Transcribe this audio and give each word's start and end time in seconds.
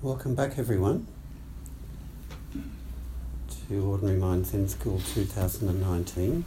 Welcome 0.00 0.36
back 0.36 0.60
everyone 0.60 1.08
to 3.68 3.84
Ordinary 3.84 4.16
Mind 4.16 4.46
Zen 4.46 4.68
School 4.68 5.00
2019. 5.12 6.44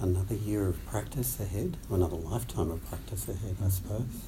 Another 0.00 0.34
year 0.34 0.66
of 0.66 0.84
practice 0.86 1.38
ahead, 1.38 1.76
or 1.88 1.98
another 1.98 2.16
lifetime 2.16 2.72
of 2.72 2.84
practice 2.88 3.28
ahead, 3.28 3.54
I 3.64 3.68
suppose. 3.68 4.24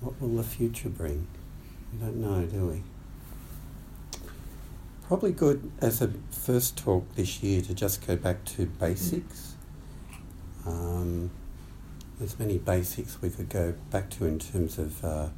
What 0.00 0.20
will 0.20 0.36
the 0.36 0.44
future 0.44 0.88
bring? 0.88 1.26
We 1.92 1.98
don't 1.98 2.18
know, 2.18 2.46
do 2.46 2.66
we? 2.68 4.20
Probably 5.08 5.32
good 5.32 5.72
as 5.80 6.00
a 6.00 6.12
first 6.30 6.76
talk 6.76 7.12
this 7.16 7.42
year 7.42 7.60
to 7.62 7.74
just 7.74 8.06
go 8.06 8.14
back 8.14 8.44
to 8.44 8.66
basics. 8.66 9.56
Um, 10.64 11.32
there's 12.20 12.38
many 12.38 12.56
basics 12.58 13.20
we 13.20 13.30
could 13.30 13.48
go 13.48 13.74
back 13.90 14.10
to 14.10 14.26
in 14.26 14.38
terms 14.38 14.78
of 14.78 15.04
uh, 15.04 15.28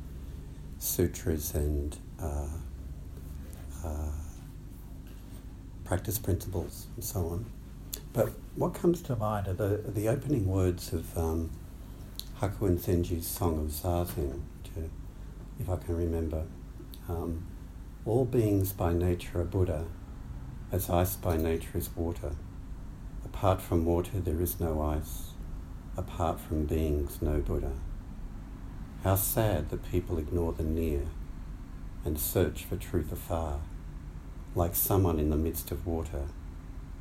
sutras 0.79 1.55
and 1.55 1.97
uh, 2.21 2.47
uh, 3.85 4.11
practice 5.85 6.19
principles 6.19 6.87
and 6.95 7.05
so 7.05 7.21
on. 7.21 7.47
But 8.13 8.31
what 8.57 8.75
comes 8.75 9.03
to 9.03 9.17
mind 9.17 9.49
are 9.49 9.53
the, 9.53 9.83
the 9.87 10.09
opening 10.09 10.47
words 10.47 10.93
of 10.93 11.17
um, 11.17 11.51
Hakuin 12.41 12.79
Zenji's 12.79 13.27
Song 13.27 13.59
of 13.59 13.67
Zazen, 13.67 14.41
to, 14.65 14.91
if 15.61 15.69
I 15.69 15.77
can 15.77 15.97
remember. 15.97 16.45
Um, 17.09 17.47
all 18.05 18.25
beings 18.25 18.73
by 18.73 18.93
nature 18.93 19.41
are 19.41 19.45
Buddha, 19.45 19.85
as 20.73 20.89
ice 20.89 21.17
by 21.17 21.37
nature 21.37 21.77
is 21.77 21.95
water. 21.97 22.33
Apart 23.25 23.61
from 23.61 23.85
water, 23.85 24.21
there 24.21 24.41
is 24.41 24.61
no 24.61 24.81
ice 24.83 25.31
apart 25.97 26.41
from 26.41 26.65
beings, 26.65 27.21
no 27.21 27.41
Buddha. 27.41 27.73
How 29.05 29.15
sad 29.15 29.71
that 29.71 29.91
people 29.91 30.19
ignore 30.19 30.53
the 30.53 30.65
near 30.65 31.03
and 32.05 32.19
search 32.19 32.65
for 32.65 32.77
truth 32.77 33.13
afar, 33.13 33.61
like 34.55 34.75
someone 34.75 35.19
in 35.19 35.31
the 35.31 35.37
midst 35.37 35.71
of 35.71 35.87
water, 35.87 36.27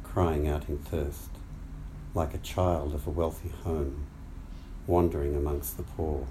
crying 0.04 0.48
out 0.48 0.70
in 0.70 0.78
thirst, 0.78 1.30
like 2.14 2.34
a 2.34 2.40
child 2.40 2.94
of 2.94 3.08
a 3.08 3.10
wealthy 3.10 3.50
home, 3.50 4.06
wandering 4.86 5.36
amongst 5.36 5.78
the 5.78 5.84
poor. 5.84 6.28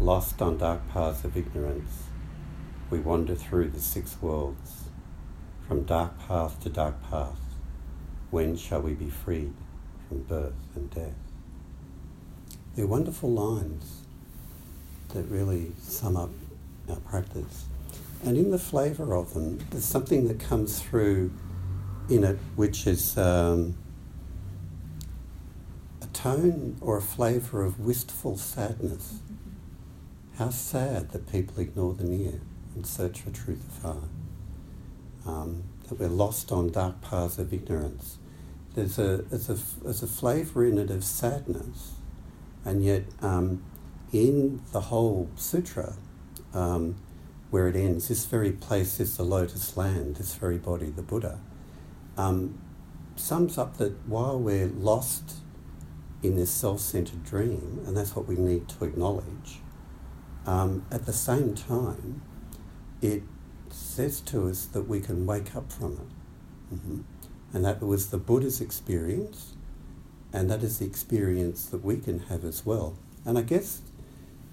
Lost 0.00 0.40
on 0.40 0.58
dark 0.58 0.88
paths 0.88 1.24
of 1.24 1.36
ignorance, 1.36 2.04
we 2.90 2.98
wander 2.98 3.34
through 3.34 3.68
the 3.68 3.80
six 3.80 4.16
worlds, 4.22 4.84
from 5.68 5.82
dark 5.84 6.18
path 6.26 6.60
to 6.62 6.68
dark 6.68 7.02
path. 7.10 7.40
When 8.30 8.56
shall 8.56 8.80
we 8.80 8.94
be 8.94 9.10
freed? 9.10 9.54
from 10.08 10.22
birth 10.22 10.54
and 10.74 10.90
death. 10.90 11.14
They're 12.74 12.86
wonderful 12.86 13.30
lines 13.30 14.05
that 15.16 15.24
really 15.30 15.72
sum 15.80 16.16
up 16.16 16.30
our 16.88 16.96
practice. 16.96 17.66
And 18.24 18.36
in 18.36 18.50
the 18.50 18.58
flavour 18.58 19.14
of 19.14 19.34
them, 19.34 19.58
there's 19.70 19.84
something 19.84 20.28
that 20.28 20.40
comes 20.40 20.80
through 20.80 21.32
in 22.08 22.24
it 22.24 22.38
which 22.54 22.86
is 22.86 23.18
um, 23.18 23.76
a 26.02 26.06
tone 26.06 26.76
or 26.80 26.96
a 26.96 27.02
flavour 27.02 27.64
of 27.64 27.80
wistful 27.80 28.36
sadness. 28.36 29.20
How 30.38 30.50
sad 30.50 31.10
that 31.10 31.30
people 31.30 31.60
ignore 31.60 31.94
the 31.94 32.04
near 32.04 32.40
and 32.74 32.86
search 32.86 33.22
for 33.22 33.30
truth 33.30 33.64
afar. 33.68 34.02
Um, 35.26 35.64
that 35.88 35.98
we're 35.98 36.08
lost 36.08 36.52
on 36.52 36.70
dark 36.70 37.00
paths 37.00 37.38
of 37.38 37.52
ignorance 37.52 38.18
there's 38.76 38.98
a 38.98 39.16
there's 39.30 39.48
a 39.48 39.58
there's 39.82 40.02
a 40.02 40.06
flavour 40.06 40.64
in 40.64 40.78
it 40.78 40.90
of 40.90 41.02
sadness, 41.02 41.94
and 42.64 42.84
yet 42.84 43.04
um, 43.22 43.62
in 44.12 44.62
the 44.72 44.80
whole 44.82 45.28
sutra, 45.36 45.94
um, 46.54 46.96
where 47.50 47.68
it 47.68 47.76
ends, 47.76 48.08
this 48.08 48.24
very 48.26 48.52
place 48.52 49.00
is 49.00 49.16
the 49.16 49.22
lotus 49.22 49.76
land. 49.76 50.16
This 50.16 50.34
very 50.34 50.58
body, 50.58 50.90
the 50.90 51.02
Buddha, 51.02 51.40
um, 52.16 52.58
sums 53.16 53.56
up 53.56 53.76
that 53.78 53.92
while 54.06 54.38
we're 54.38 54.66
lost 54.66 55.36
in 56.22 56.36
this 56.36 56.50
self-centered 56.50 57.24
dream, 57.24 57.82
and 57.86 57.96
that's 57.96 58.16
what 58.16 58.26
we 58.26 58.36
need 58.36 58.68
to 58.68 58.84
acknowledge. 58.84 59.60
Um, 60.46 60.86
at 60.90 61.06
the 61.06 61.12
same 61.12 61.54
time, 61.54 62.22
it 63.02 63.22
says 63.68 64.20
to 64.22 64.48
us 64.48 64.66
that 64.66 64.88
we 64.88 65.00
can 65.00 65.26
wake 65.26 65.54
up 65.54 65.70
from 65.70 65.92
it. 65.92 66.74
Mm-hmm. 66.74 67.00
And 67.52 67.64
that 67.64 67.80
was 67.80 68.10
the 68.10 68.18
Buddha's 68.18 68.60
experience, 68.60 69.54
and 70.32 70.50
that 70.50 70.62
is 70.62 70.78
the 70.78 70.86
experience 70.86 71.66
that 71.66 71.84
we 71.84 71.98
can 71.98 72.20
have 72.20 72.44
as 72.44 72.66
well. 72.66 72.96
And 73.24 73.38
I 73.38 73.42
guess, 73.42 73.82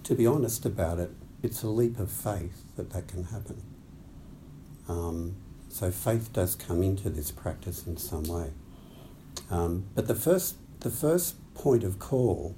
to 0.03 0.15
be 0.15 0.25
honest 0.25 0.65
about 0.65 0.99
it, 0.99 1.11
it's 1.41 1.63
a 1.63 1.67
leap 1.67 1.99
of 1.99 2.11
faith 2.11 2.63
that 2.75 2.91
that 2.91 3.07
can 3.07 3.25
happen. 3.25 3.61
Um, 4.87 5.35
so 5.69 5.91
faith 5.91 6.31
does 6.33 6.55
come 6.55 6.83
into 6.83 7.09
this 7.09 7.31
practice 7.31 7.87
in 7.87 7.97
some 7.97 8.23
way. 8.23 8.51
Um, 9.49 9.85
but 9.95 10.07
the 10.07 10.15
first, 10.15 10.57
the 10.81 10.89
first 10.89 11.35
point 11.53 11.83
of 11.83 11.99
call 11.99 12.55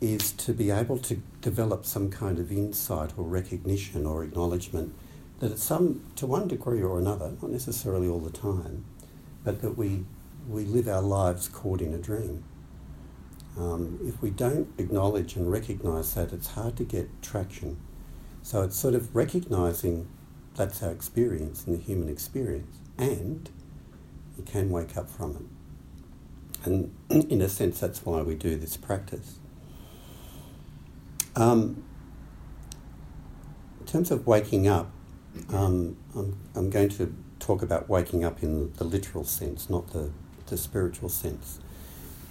is 0.00 0.32
to 0.32 0.52
be 0.52 0.70
able 0.70 0.98
to 0.98 1.22
develop 1.40 1.84
some 1.84 2.10
kind 2.10 2.38
of 2.38 2.50
insight 2.50 3.12
or 3.16 3.24
recognition 3.24 4.04
or 4.04 4.24
acknowledgement 4.24 4.92
that 5.38 5.52
at 5.52 5.58
some, 5.58 6.02
to 6.16 6.26
one 6.26 6.48
degree 6.48 6.82
or 6.82 6.98
another, 6.98 7.32
not 7.40 7.50
necessarily 7.50 8.08
all 8.08 8.18
the 8.18 8.30
time, 8.30 8.84
but 9.44 9.62
that 9.62 9.76
we, 9.76 10.04
we 10.48 10.64
live 10.64 10.88
our 10.88 11.02
lives 11.02 11.48
caught 11.48 11.80
in 11.80 11.94
a 11.94 11.98
dream. 11.98 12.44
Um, 13.58 13.98
if 14.02 14.20
we 14.22 14.30
don't 14.30 14.68
acknowledge 14.78 15.36
and 15.36 15.50
recognize 15.50 16.14
that, 16.14 16.32
it's 16.32 16.48
hard 16.48 16.76
to 16.76 16.84
get 16.84 17.22
traction. 17.22 17.78
So 18.42 18.62
it's 18.62 18.76
sort 18.76 18.94
of 18.94 19.14
recognizing 19.14 20.08
that's 20.54 20.82
our 20.82 20.90
experience 20.90 21.66
and 21.66 21.78
the 21.78 21.82
human 21.82 22.08
experience, 22.08 22.78
and 22.98 23.48
you 24.36 24.44
can 24.44 24.70
wake 24.70 24.96
up 24.96 25.08
from 25.08 25.36
it. 25.36 26.64
And 26.64 26.94
in 27.30 27.40
a 27.40 27.48
sense, 27.48 27.80
that's 27.80 28.04
why 28.04 28.22
we 28.22 28.34
do 28.34 28.56
this 28.56 28.76
practice. 28.76 29.38
Um, 31.36 31.84
in 33.80 33.86
terms 33.86 34.10
of 34.10 34.26
waking 34.26 34.68
up, 34.68 34.90
um, 35.52 35.96
I'm, 36.14 36.38
I'm 36.54 36.70
going 36.70 36.90
to 36.90 37.14
talk 37.38 37.62
about 37.62 37.88
waking 37.88 38.24
up 38.24 38.42
in 38.42 38.72
the 38.74 38.84
literal 38.84 39.24
sense, 39.24 39.68
not 39.68 39.92
the, 39.92 40.10
the 40.46 40.56
spiritual 40.56 41.08
sense. 41.08 41.58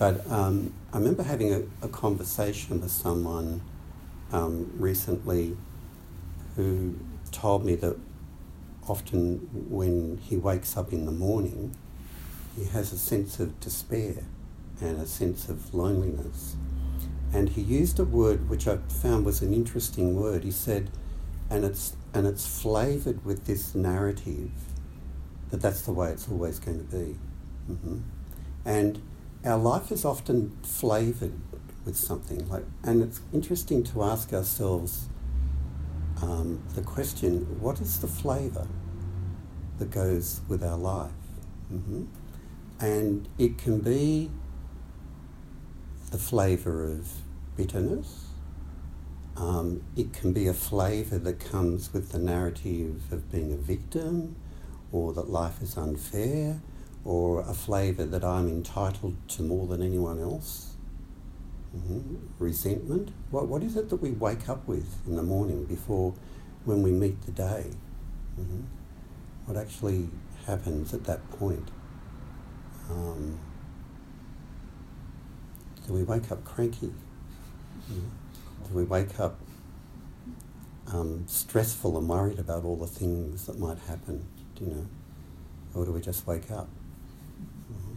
But 0.01 0.27
um, 0.31 0.73
I 0.91 0.97
remember 0.97 1.21
having 1.21 1.53
a, 1.53 1.61
a 1.83 1.87
conversation 1.87 2.81
with 2.81 2.89
someone 2.89 3.61
um, 4.31 4.73
recently 4.79 5.55
who 6.55 6.95
told 7.31 7.63
me 7.63 7.75
that 7.75 7.99
often 8.87 9.47
when 9.69 10.17
he 10.17 10.37
wakes 10.37 10.75
up 10.75 10.91
in 10.91 11.05
the 11.05 11.11
morning, 11.11 11.75
he 12.57 12.65
has 12.65 12.91
a 12.91 12.97
sense 12.97 13.39
of 13.39 13.59
despair 13.59 14.23
and 14.81 14.99
a 14.99 15.05
sense 15.05 15.49
of 15.49 15.71
loneliness. 15.71 16.55
And 17.31 17.49
he 17.49 17.61
used 17.61 17.99
a 17.99 18.03
word 18.03 18.49
which 18.49 18.67
I 18.67 18.77
found 19.03 19.23
was 19.23 19.43
an 19.43 19.53
interesting 19.53 20.15
word. 20.15 20.43
He 20.43 20.49
said, 20.49 20.89
and 21.47 21.63
it's, 21.63 21.95
and 22.11 22.25
it's 22.25 22.47
flavoured 22.59 23.23
with 23.23 23.45
this 23.45 23.75
narrative 23.75 24.49
that 25.51 25.61
that's 25.61 25.83
the 25.83 25.91
way 25.91 26.09
it's 26.09 26.27
always 26.27 26.57
going 26.57 26.79
to 26.79 26.85
be. 26.85 27.15
Mm-hmm. 27.69 27.99
And 28.65 28.99
our 29.45 29.57
life 29.57 29.91
is 29.91 30.05
often 30.05 30.57
flavoured 30.63 31.33
with 31.85 31.95
something 31.95 32.47
like, 32.47 32.65
and 32.83 33.01
it's 33.01 33.21
interesting 33.33 33.83
to 33.83 34.03
ask 34.03 34.33
ourselves 34.33 35.09
um, 36.21 36.63
the 36.75 36.81
question: 36.81 37.59
What 37.59 37.81
is 37.81 37.99
the 37.99 38.07
flavour 38.07 38.67
that 39.79 39.89
goes 39.89 40.41
with 40.47 40.63
our 40.63 40.77
life? 40.77 41.11
Mm-hmm. 41.73 42.03
And 42.79 43.27
it 43.37 43.57
can 43.57 43.79
be 43.79 44.31
the 46.11 46.17
flavour 46.17 46.83
of 46.85 47.07
bitterness. 47.55 48.27
Um, 49.37 49.83
it 49.95 50.13
can 50.13 50.33
be 50.33 50.47
a 50.47 50.53
flavour 50.53 51.17
that 51.19 51.39
comes 51.39 51.93
with 51.93 52.11
the 52.11 52.19
narrative 52.19 53.01
of 53.11 53.31
being 53.31 53.53
a 53.53 53.57
victim 53.57 54.35
or 54.91 55.13
that 55.13 55.29
life 55.29 55.61
is 55.61 55.77
unfair, 55.77 56.61
or 57.03 57.41
a 57.41 57.53
flavour 57.53 58.05
that 58.05 58.23
I'm 58.23 58.47
entitled 58.47 59.15
to 59.29 59.41
more 59.41 59.67
than 59.67 59.81
anyone 59.81 60.19
else. 60.19 60.73
Mm-hmm. 61.75 62.15
Resentment. 62.37 63.11
What, 63.29 63.47
what 63.47 63.63
is 63.63 63.75
it 63.77 63.89
that 63.89 63.97
we 63.97 64.11
wake 64.11 64.49
up 64.49 64.67
with 64.67 64.95
in 65.07 65.15
the 65.15 65.23
morning 65.23 65.65
before 65.65 66.13
when 66.65 66.83
we 66.83 66.91
meet 66.91 67.21
the 67.25 67.31
day? 67.31 67.71
Mm-hmm. 68.39 68.61
What 69.45 69.57
actually 69.57 70.09
happens 70.45 70.93
at 70.93 71.05
that 71.05 71.29
point? 71.31 71.69
Um, 72.89 73.39
do 75.87 75.93
we 75.93 76.03
wake 76.03 76.31
up 76.31 76.43
cranky? 76.43 76.93
Mm-hmm. 77.89 78.07
Do 78.67 78.73
we 78.73 78.83
wake 78.83 79.19
up 79.19 79.39
um, 80.87 81.23
stressful 81.27 81.97
and 81.97 82.07
worried 82.07 82.37
about 82.37 82.63
all 82.63 82.75
the 82.75 82.87
things 82.87 83.45
that 83.47 83.57
might 83.57 83.79
happen? 83.79 84.25
you 84.61 84.67
know? 84.67 84.87
Or 85.73 85.85
do 85.85 85.91
we 85.91 86.01
just 86.01 86.27
wake 86.27 86.51
up? 86.51 86.67
Mm-hmm. 87.71 87.93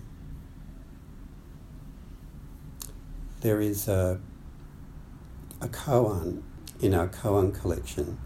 There 3.45 3.61
is 3.61 3.89
a, 3.89 4.19
a 5.61 5.69
koan 5.69 6.43
in 6.81 6.95
our 6.95 7.09
koan 7.09 7.53
collection, 7.53 8.17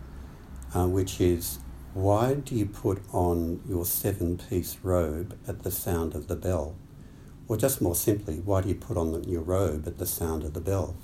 uh, 0.72 0.86
which 0.86 1.20
is 1.20 1.58
why 1.92 2.34
do 2.34 2.54
you 2.54 2.66
put 2.66 3.02
on 3.12 3.60
your 3.68 3.84
seven 3.84 4.38
piece 4.38 4.78
robe 4.84 5.36
at 5.48 5.64
the 5.64 5.72
sound 5.72 6.14
of 6.14 6.28
the 6.28 6.36
bell? 6.36 6.76
Or 7.48 7.56
just 7.56 7.82
more 7.82 7.96
simply, 7.96 8.36
why 8.36 8.60
do 8.60 8.68
you 8.68 8.76
put 8.76 8.96
on 8.96 9.24
your 9.24 9.42
robe 9.42 9.88
at 9.88 9.98
the 9.98 10.06
sound 10.06 10.44
of 10.44 10.54
the 10.54 10.60
bell? 10.60 10.96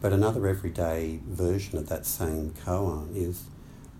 But 0.00 0.12
another 0.12 0.48
everyday 0.48 1.20
version 1.24 1.78
of 1.78 1.88
that 1.88 2.04
same 2.04 2.50
koan 2.50 3.14
is 3.14 3.44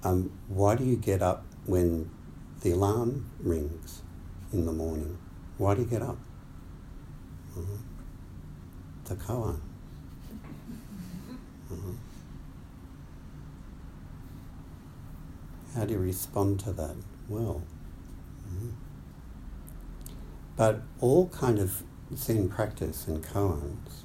um, 0.02 0.36
why 0.48 0.74
do 0.74 0.82
you 0.82 0.96
get 0.96 1.22
up 1.22 1.46
when 1.66 2.10
the 2.62 2.72
alarm 2.72 3.30
rings 3.38 4.02
in 4.52 4.66
the 4.66 4.72
morning? 4.72 5.18
Why 5.56 5.76
do 5.76 5.82
you 5.82 5.86
get 5.86 6.02
up? 6.02 6.18
Uh-huh. 7.56 7.95
The 9.06 9.14
koan. 9.14 9.60
Uh-huh. 11.70 11.92
How 15.74 15.84
do 15.84 15.92
you 15.92 16.00
respond 16.00 16.60
to 16.60 16.72
that? 16.72 16.96
Well, 17.28 17.62
mm-hmm. 18.48 18.70
but 20.56 20.82
all 21.00 21.28
kind 21.28 21.58
of 21.58 21.82
Zen 22.16 22.48
practice 22.48 23.06
and 23.06 23.22
koans 23.22 24.04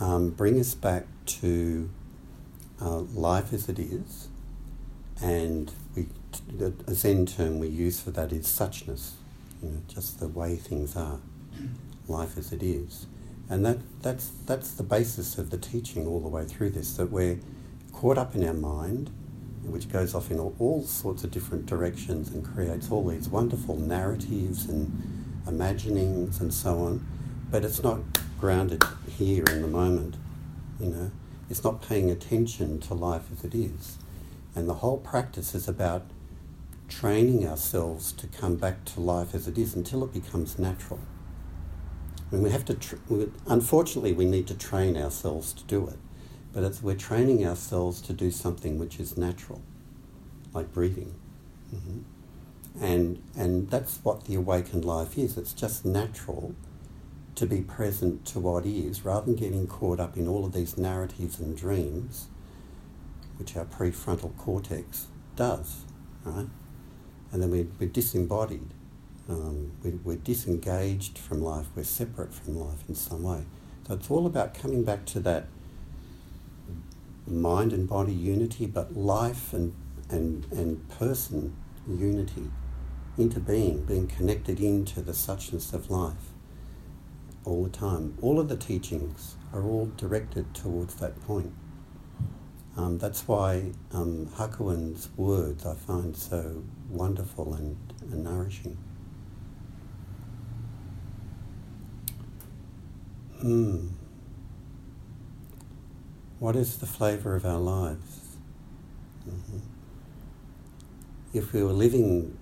um, 0.00 0.30
bring 0.30 0.58
us 0.58 0.74
back 0.74 1.06
to 1.26 1.90
uh, 2.80 2.98
life 2.98 3.52
as 3.52 3.68
it 3.68 3.78
is, 3.78 4.28
and 5.22 5.72
we 5.94 6.08
the 6.48 6.72
Zen 6.94 7.26
term 7.26 7.58
we 7.58 7.68
use 7.68 8.00
for 8.00 8.10
that 8.12 8.32
is 8.32 8.46
suchness, 8.46 9.12
you 9.62 9.70
know, 9.70 9.80
just 9.88 10.20
the 10.20 10.28
way 10.28 10.56
things 10.56 10.96
are, 10.96 11.20
life 12.08 12.36
as 12.38 12.52
it 12.52 12.62
is, 12.62 13.06
and 13.50 13.66
that 13.66 13.78
that's 14.00 14.30
that's 14.46 14.70
the 14.72 14.82
basis 14.82 15.36
of 15.36 15.50
the 15.50 15.58
teaching 15.58 16.06
all 16.06 16.20
the 16.20 16.28
way 16.28 16.44
through 16.46 16.70
this. 16.70 16.96
That 16.96 17.10
we're 17.10 17.40
caught 17.92 18.16
up 18.16 18.34
in 18.34 18.46
our 18.46 18.54
mind 18.54 19.10
which 19.64 19.90
goes 19.90 20.14
off 20.14 20.30
in 20.30 20.38
all, 20.38 20.54
all, 20.58 20.82
sorts 20.84 21.24
of 21.24 21.30
different 21.30 21.66
directions 21.66 22.30
and 22.30 22.44
creates 22.44 22.90
all 22.90 23.06
these 23.06 23.28
wonderful 23.28 23.76
narratives 23.76 24.68
and 24.68 25.42
imaginings 25.46 26.40
and 26.40 26.52
so 26.52 26.78
on. 26.78 27.06
But 27.50 27.64
it's 27.64 27.82
not 27.82 28.00
grounded 28.38 28.82
here 29.06 29.44
in 29.44 29.62
the 29.62 29.68
moment, 29.68 30.16
you 30.78 30.88
know. 30.88 31.10
It's 31.48 31.64
not 31.64 31.82
paying 31.82 32.10
attention 32.10 32.80
to 32.80 32.94
life 32.94 33.24
as 33.32 33.44
it 33.44 33.54
is. 33.54 33.98
And 34.54 34.68
the 34.68 34.74
whole 34.74 34.98
practice 34.98 35.54
is 35.54 35.68
about 35.68 36.02
training 36.88 37.46
ourselves 37.46 38.12
to 38.12 38.26
come 38.26 38.56
back 38.56 38.84
to 38.84 39.00
life 39.00 39.34
as 39.34 39.46
it 39.46 39.58
is 39.58 39.74
until 39.74 40.04
it 40.04 40.12
becomes 40.12 40.58
natural. 40.58 41.00
Mean, 42.32 42.42
we 42.42 42.50
have 42.50 42.64
to, 42.66 42.74
tr- 42.74 42.96
we, 43.08 43.28
unfortunately, 43.46 44.12
we 44.12 44.24
need 44.24 44.46
to 44.46 44.54
train 44.54 44.96
ourselves 44.96 45.52
to 45.54 45.64
do 45.64 45.88
it 45.88 45.98
but 46.52 46.82
we're 46.82 46.96
training 46.96 47.46
ourselves 47.46 48.00
to 48.02 48.12
do 48.12 48.30
something 48.30 48.78
which 48.78 48.98
is 48.98 49.16
natural, 49.16 49.62
like 50.52 50.72
breathing. 50.72 51.14
Mm-hmm. 51.74 52.84
And, 52.84 53.22
and 53.36 53.70
that's 53.70 54.00
what 54.02 54.24
the 54.24 54.34
awakened 54.34 54.84
life 54.84 55.16
is. 55.16 55.36
It's 55.36 55.52
just 55.52 55.84
natural 55.84 56.54
to 57.36 57.46
be 57.46 57.60
present 57.60 58.24
to 58.26 58.40
what 58.40 58.66
is 58.66 59.04
rather 59.04 59.26
than 59.26 59.36
getting 59.36 59.66
caught 59.66 60.00
up 60.00 60.16
in 60.16 60.26
all 60.26 60.44
of 60.44 60.52
these 60.52 60.76
narratives 60.76 61.38
and 61.38 61.56
dreams, 61.56 62.26
which 63.38 63.56
our 63.56 63.64
prefrontal 63.64 64.36
cortex 64.36 65.06
does, 65.36 65.84
right? 66.24 66.48
And 67.32 67.42
then 67.42 67.50
we're, 67.50 67.68
we're 67.78 67.88
disembodied. 67.88 68.74
Um, 69.30 69.70
we, 69.84 69.90
we're 69.90 70.16
disengaged 70.16 71.16
from 71.16 71.40
life. 71.40 71.66
We're 71.76 71.84
separate 71.84 72.34
from 72.34 72.58
life 72.58 72.82
in 72.88 72.96
some 72.96 73.22
way. 73.22 73.44
So 73.86 73.94
it's 73.94 74.10
all 74.10 74.26
about 74.26 74.54
coming 74.54 74.82
back 74.82 75.06
to 75.06 75.20
that 75.20 75.46
mind 77.26 77.72
and 77.72 77.88
body 77.88 78.12
unity, 78.12 78.66
but 78.66 78.96
life 78.96 79.52
and, 79.52 79.72
and, 80.08 80.46
and 80.50 80.88
person 80.88 81.56
unity, 81.88 82.50
into 83.16 83.38
being, 83.38 83.84
being 83.84 84.08
connected 84.08 84.58
into 84.58 85.00
the 85.00 85.12
suchness 85.12 85.72
of 85.72 85.90
life 85.90 86.32
all 87.44 87.62
the 87.64 87.70
time. 87.70 88.16
All 88.20 88.40
of 88.40 88.48
the 88.48 88.56
teachings 88.56 89.36
are 89.52 89.62
all 89.62 89.86
directed 89.96 90.54
towards 90.54 90.96
that 90.96 91.20
point. 91.22 91.52
Um, 92.76 92.98
that's 92.98 93.26
why 93.28 93.72
um, 93.92 94.28
Hakuin's 94.36 95.08
words 95.16 95.66
I 95.66 95.74
find 95.74 96.16
so 96.16 96.62
wonderful 96.88 97.54
and, 97.54 97.76
and 98.10 98.24
nourishing. 98.24 98.78
Hmm. 103.40 103.88
What 106.38 106.56
is 106.56 106.76
the 106.78 106.86
flavour 106.86 107.36
of 107.36 107.46
our 107.46 107.58
lives? 107.58 108.36
Mm-hmm. 109.28 109.58
If 111.32 111.52
we 111.52 111.62
were 111.62 111.72
living 111.72 112.36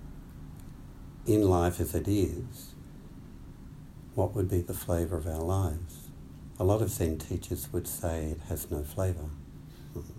in 1.25 1.47
life 1.47 1.79
as 1.79 1.95
it 1.95 2.07
is, 2.07 2.73
what 4.15 4.35
would 4.35 4.49
be 4.49 4.61
the 4.61 4.73
flavour 4.73 5.15
of 5.15 5.27
our 5.27 5.41
lives? 5.41 6.09
A 6.59 6.63
lot 6.65 6.81
of 6.81 6.89
Zen 6.89 7.17
teachers 7.17 7.71
would 7.71 7.87
say 7.87 8.25
it 8.25 8.41
has 8.49 8.69
no 8.69 8.83
flavour. 8.83 9.29
Mm-hmm. 9.95 10.13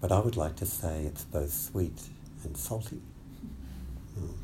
But 0.00 0.12
I 0.12 0.20
would 0.20 0.36
like 0.36 0.56
to 0.56 0.66
say 0.66 1.02
it's 1.04 1.24
both 1.24 1.52
sweet 1.52 2.08
and 2.42 2.56
salty. 2.56 3.02
Mm. 4.18 4.34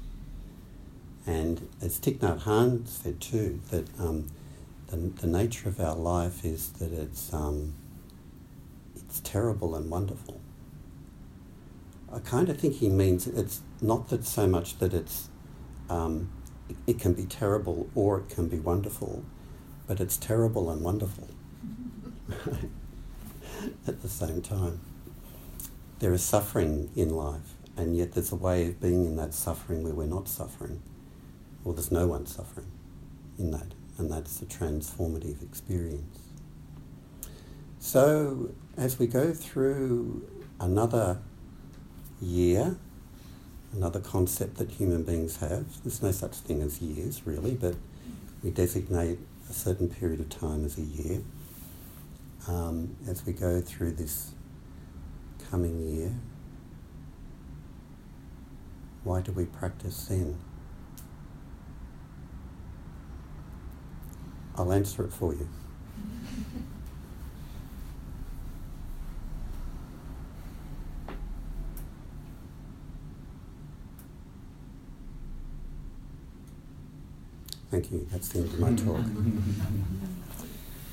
And 1.26 1.68
as 1.80 1.98
Thich 1.98 2.18
Nhat 2.18 2.42
Hanh 2.42 2.86
said 2.86 3.20
too, 3.20 3.60
that 3.70 3.86
um, 3.98 4.28
the, 4.90 4.96
the 4.96 5.26
nature 5.26 5.68
of 5.68 5.80
our 5.80 5.94
life 5.94 6.44
is 6.44 6.72
that 6.72 6.92
it's 6.92 7.32
um, 7.32 7.74
it's 8.96 9.20
terrible 9.20 9.74
and 9.74 9.90
wonderful. 9.90 10.40
I 12.12 12.18
kind 12.18 12.48
of 12.48 12.58
think 12.58 12.76
he 12.76 12.88
means 12.88 13.26
it's 13.26 13.60
not 13.80 14.08
that 14.08 14.24
so 14.24 14.46
much 14.46 14.78
that 14.78 14.92
it's 14.92 15.28
um, 15.88 16.30
it 16.86 16.98
can 16.98 17.12
be 17.12 17.24
terrible 17.24 17.88
or 17.94 18.18
it 18.18 18.28
can 18.28 18.48
be 18.48 18.58
wonderful, 18.58 19.24
but 19.86 20.00
it's 20.00 20.16
terrible 20.16 20.70
and 20.70 20.82
wonderful 20.82 21.28
at 23.86 24.02
the 24.02 24.08
same 24.08 24.42
time. 24.42 24.80
There 26.00 26.12
is 26.12 26.22
suffering 26.22 26.90
in 26.96 27.10
life, 27.10 27.54
and 27.76 27.96
yet 27.96 28.12
there's 28.12 28.32
a 28.32 28.36
way 28.36 28.68
of 28.68 28.80
being 28.80 29.04
in 29.04 29.16
that 29.16 29.34
suffering 29.34 29.82
where 29.82 29.92
we're 29.92 30.06
not 30.06 30.28
suffering, 30.28 30.82
or 31.64 31.74
there's 31.74 31.92
no 31.92 32.06
one 32.06 32.26
suffering 32.26 32.70
in 33.38 33.50
that, 33.50 33.74
and 34.00 34.10
that's 34.10 34.38
the 34.38 34.46
transformative 34.46 35.42
experience. 35.42 36.18
So, 37.78 38.50
as 38.76 38.98
we 38.98 39.06
go 39.06 39.32
through 39.32 40.28
another 40.58 41.18
year, 42.20 42.76
another 43.72 44.00
concept 44.00 44.56
that 44.56 44.70
human 44.72 45.04
beings 45.04 45.36
have, 45.36 45.82
there's 45.84 46.02
no 46.02 46.12
such 46.12 46.36
thing 46.36 46.62
as 46.62 46.80
years 46.80 47.26
really, 47.26 47.54
but 47.54 47.76
we 48.42 48.50
designate 48.50 49.18
a 49.48 49.52
certain 49.52 49.88
period 49.88 50.20
of 50.20 50.28
time 50.30 50.64
as 50.64 50.78
a 50.78 50.82
year. 50.82 51.20
Um, 52.48 52.96
as 53.06 53.26
we 53.26 53.34
go 53.34 53.60
through 53.60 53.92
this 53.92 54.32
coming 55.50 55.78
year, 55.80 56.12
why 59.04 59.20
do 59.20 59.32
we 59.32 59.44
practice 59.44 59.94
Zen? 59.94 60.38
I'll 64.60 64.74
answer 64.74 65.02
it 65.04 65.10
for 65.10 65.32
you. 65.32 65.48
Thank 77.70 77.90
you. 77.90 78.06
That's 78.10 78.28
the 78.28 78.40
end 78.40 78.48
of 78.48 78.60
my 78.60 78.74
talk. 78.74 79.00